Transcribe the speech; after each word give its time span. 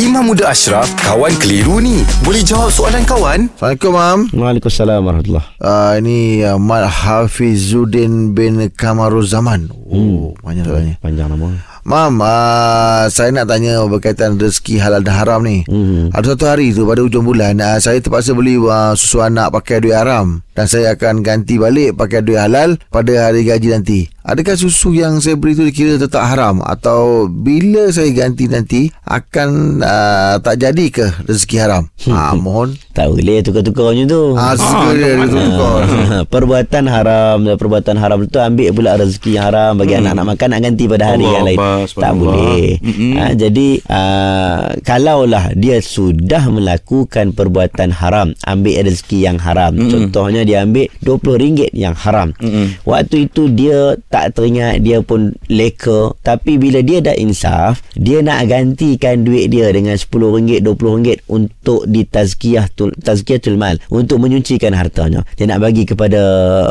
Imam 0.00 0.24
Muda 0.24 0.48
Ashraf, 0.48 0.88
kawan 1.04 1.36
keliru 1.36 1.76
ni. 1.76 2.00
Boleh 2.24 2.40
jawab 2.40 2.72
soalan 2.72 3.04
kawan? 3.04 3.52
Assalamualaikum, 3.52 3.92
Mam. 3.92 4.18
Waalaikumsalam 4.32 5.00
warahmatullahi 5.04 5.46
Uh, 5.60 5.92
ini 6.00 6.40
uh, 6.48 6.56
Mat 6.56 6.88
Hafizuddin 6.88 8.32
bin 8.32 8.72
Kamaruzaman. 8.72 9.68
Oh, 9.92 10.32
banyak 10.40 10.64
soalannya. 10.64 10.96
Panjang 11.04 11.28
nama 11.28 11.52
Mam, 11.82 12.22
uh, 12.22 13.10
saya 13.10 13.34
nak 13.34 13.50
tanya 13.50 13.82
berkaitan 13.90 14.38
rezeki 14.38 14.78
halal 14.78 15.02
dan 15.02 15.18
haram 15.18 15.42
ni. 15.42 15.66
Hmm. 15.66 16.14
Ada 16.14 16.38
satu 16.38 16.46
hari 16.46 16.70
tu 16.70 16.86
pada 16.86 17.02
hujung 17.02 17.26
bulan, 17.26 17.58
uh, 17.58 17.82
saya 17.82 17.98
terpaksa 17.98 18.38
beli 18.38 18.54
uh, 18.54 18.94
susu 18.94 19.18
anak 19.18 19.50
pakai 19.50 19.82
duit 19.82 19.98
haram. 19.98 20.46
Dan 20.54 20.70
saya 20.70 20.94
akan 20.94 21.26
ganti 21.26 21.58
balik 21.58 21.98
pakai 21.98 22.22
duit 22.22 22.38
halal 22.38 22.78
pada 22.86 23.26
hari 23.26 23.42
gaji 23.42 23.74
nanti. 23.74 24.00
Adakah 24.22 24.54
susu 24.54 24.94
yang 24.94 25.18
saya 25.18 25.34
beli 25.34 25.58
tu 25.58 25.66
dikira 25.66 25.98
tetap 25.98 26.22
haram? 26.22 26.62
Atau 26.62 27.26
bila 27.26 27.90
saya 27.90 28.14
ganti 28.14 28.46
nanti, 28.46 28.86
akan 29.02 29.82
uh, 29.82 30.38
tak 30.38 30.62
jadi 30.62 30.86
ke 30.94 31.26
rezeki 31.26 31.56
haram? 31.58 31.90
Ha, 32.06 32.32
mohon. 32.38 32.78
Tak 32.92 33.08
boleh 33.08 33.40
tukar-tukar 33.40 33.90
macam 33.90 34.06
tu 34.06 34.22
Ah, 34.34 34.52
suka 34.52 34.88
dia 34.92 35.16
dia 35.16 35.24
tukar. 35.24 35.76
perbuatan 36.32 36.84
haram 36.86 37.36
dan 37.40 37.54
perbuatan 37.54 37.96
haram 37.96 38.18
tu 38.24 38.36
ambil 38.36 38.68
pula 38.70 38.94
rezeki 38.94 39.30
yang 39.32 39.46
haram 39.46 39.72
bagi 39.74 39.92
Hmm. 39.92 40.02
anak 40.02 40.14
nak 40.14 40.26
makan 40.30 40.48
nak 40.48 40.60
ganti 40.62 40.84
pada 40.86 41.04
hari 41.06 41.22
Allah 41.22 41.32
yang 41.32 41.46
lain 41.46 41.58
Akbar, 41.58 41.76
tak 41.78 41.88
subhanallah. 41.88 42.16
boleh 42.18 42.68
ha, 43.12 43.24
jadi 43.34 43.68
uh, 43.86 44.60
kalaulah 44.82 45.44
dia 45.54 45.76
sudah 45.78 46.42
melakukan 46.46 47.26
perbuatan 47.30 47.88
haram 47.92 48.28
ambil 48.42 48.74
rezeki 48.82 49.18
yang 49.22 49.38
haram 49.38 49.72
Mm-mm. 49.72 49.88
contohnya 49.88 50.42
dia 50.42 50.60
ambil 50.60 50.90
RM20 50.98 51.40
yang 51.72 51.94
haram 51.94 52.34
Mm-mm. 52.36 52.76
waktu 52.82 53.26
itu 53.26 53.48
dia 53.48 53.78
tak 54.06 54.34
teringat 54.34 54.80
dia 54.80 55.00
pun 55.00 55.20
leka 55.46 56.12
tapi 56.20 56.56
bila 56.56 56.80
dia 56.80 57.00
dah 57.00 57.14
insaf 57.14 57.78
dia 57.94 58.20
nak 58.20 58.44
gantikan 58.44 59.20
duit 59.20 59.48
dia 59.48 59.68
dengan 59.68 59.94
RM10 59.94 60.60
RM20 60.62 60.90
untuk 61.28 61.84
ditazkiyah 61.84 62.66
tul, 62.68 62.81
tazkiyatul 62.90 63.54
mal 63.60 63.78
untuk 63.92 64.18
menyucikan 64.18 64.74
hartanya 64.74 65.22
dia 65.38 65.46
nak 65.46 65.62
bagi 65.62 65.86
kepada 65.86 66.20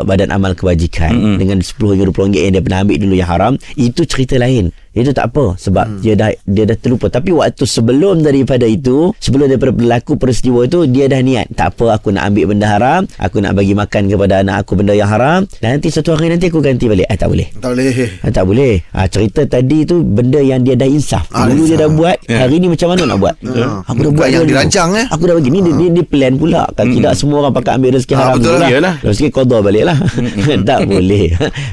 badan 0.04 0.34
amal 0.34 0.52
kebajikan 0.52 1.14
Mm-mm. 1.14 1.36
dengan 1.40 1.64
RM10 1.64 2.12
RM20 2.12 2.36
yang 2.42 2.52
dia 2.58 2.62
pernah 2.64 2.80
ambil 2.84 2.96
dulu 2.98 3.14
yang 3.16 3.30
haram 3.30 3.52
itu 3.78 4.02
cerita 4.04 4.36
lain 4.36 4.74
itu 4.92 5.10
tak 5.12 5.32
apa 5.32 5.56
sebab 5.56 5.86
hmm. 5.88 6.00
dia 6.04 6.14
dah 6.14 6.28
dia 6.44 6.64
dah 6.68 6.76
terlupa 6.76 7.08
tapi 7.08 7.32
waktu 7.32 7.64
sebelum 7.64 8.20
daripada 8.20 8.68
itu 8.68 9.16
sebelum 9.16 9.48
daripada 9.48 9.72
berlaku 9.72 10.20
peristiwa 10.20 10.68
itu 10.68 10.84
dia 10.84 11.08
dah 11.08 11.20
niat 11.24 11.48
tak 11.56 11.76
apa 11.76 11.96
aku 11.96 12.12
nak 12.12 12.28
ambil 12.28 12.52
benda 12.52 12.66
haram 12.68 13.02
aku 13.16 13.40
nak 13.40 13.56
bagi 13.56 13.72
makan 13.72 14.12
kepada 14.12 14.44
anak 14.44 14.66
aku 14.66 14.76
benda 14.76 14.92
yang 14.92 15.08
haram 15.08 15.48
dan 15.64 15.78
nanti 15.78 15.88
satu 15.88 16.12
hari 16.12 16.28
nanti 16.28 16.52
aku 16.52 16.60
ganti 16.60 16.86
balik 16.86 17.08
eh 17.08 17.16
tak 17.16 17.32
boleh 17.32 17.48
Tak 17.62 17.70
boleh. 17.78 17.94
Ah, 18.20 18.30
tak 18.34 18.44
boleh. 18.44 18.74
Ah, 18.90 19.06
cerita 19.06 19.40
tadi 19.46 19.78
tu 19.86 20.02
benda 20.02 20.40
yang 20.42 20.60
dia 20.66 20.74
dah 20.74 20.88
insaf. 20.88 21.30
Ah, 21.30 21.46
Dulu 21.46 21.62
dia 21.64 21.76
insaf. 21.76 21.80
dah 21.80 21.88
buat, 21.94 22.16
Ya. 22.26 22.38
hari 22.42 22.56
ni 22.58 22.66
macam 22.70 22.88
mana 22.90 23.02
nak 23.06 23.18
buat? 23.22 23.34
Aku 23.38 23.54
dah 23.54 23.70
Bukan 23.86 24.10
buat 24.18 24.28
yang 24.30 24.44
dirancang, 24.46 24.90
eh? 24.98 25.06
Aku 25.10 25.22
dah 25.26 25.34
bagi 25.38 25.50
ni 25.52 25.60
dia, 25.62 25.72
dia, 25.78 25.88
dia 25.94 26.04
plan 26.04 26.32
pula. 26.34 26.62
Kan 26.74 26.90
tidak 26.90 27.12
semua 27.14 27.36
orang 27.46 27.54
pakai 27.54 27.72
ambil 27.78 27.90
rezeki 27.98 28.14
Ah, 28.14 28.18
haram 28.18 28.34
betul 28.38 28.54
lah. 28.58 28.68
Lepas 28.98 29.14
sikit 29.14 29.30
qada 29.32 29.56
balik 29.62 29.84
lah. 29.86 29.96
tak 30.68 30.80
boleh. 30.86 31.26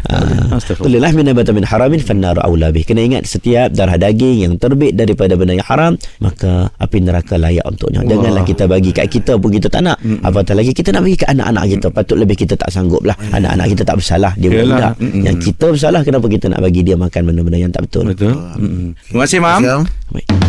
Ah, 0.09 0.57
Astagfirullah. 0.57 1.09
Tulilah 1.09 1.51
min 1.55 1.65
haramin 1.65 2.01
fannaru 2.01 2.41
aula 2.45 2.67
bih. 2.69 2.83
Kena 2.85 3.08
ingat 3.09 3.25
setiap 3.25 3.73
darah 3.73 3.97
daging 3.97 4.45
yang 4.45 4.53
terbit 4.61 4.93
daripada 4.93 5.33
benda 5.33 5.57
yang 5.57 5.65
haram, 5.65 5.93
maka 6.21 6.69
api 6.77 6.97
neraka 7.01 7.35
layak 7.35 7.65
untuknya. 7.65 8.05
Janganlah 8.05 8.45
kita 8.45 8.69
bagi 8.69 8.93
kat 8.93 9.09
kita 9.09 9.35
pun 9.41 9.49
kita 9.49 9.67
tak 9.67 9.81
nak. 9.81 9.97
Apatah 10.21 10.53
lagi 10.53 10.71
kita 10.71 10.93
nak 10.93 11.01
bagi 11.03 11.17
kat 11.17 11.29
anak-anak 11.33 11.63
kita. 11.73 11.87
Patut 11.89 12.17
lebih 12.21 12.37
kita 12.37 12.53
tak 12.53 12.69
sanggup 12.69 13.01
lah. 13.01 13.17
Anak-anak 13.33 13.65
kita 13.73 13.81
tak 13.83 13.95
bersalah. 13.97 14.31
Dia 14.37 14.49
budak. 14.53 14.93
Mm-mm. 15.01 15.23
Yang 15.25 15.37
kita 15.51 15.65
bersalah 15.73 16.01
kenapa 16.05 16.25
kita 16.29 16.45
nak 16.53 16.61
bagi 16.61 16.81
dia 16.85 16.95
makan 16.95 17.21
benda-benda 17.25 17.57
yang 17.57 17.73
tak 17.73 17.89
betul. 17.89 18.13
Betul. 18.13 18.33
Terima 19.09 19.21
kasih 19.25 19.39
Mam. 19.41 19.61
Baik. 20.13 20.48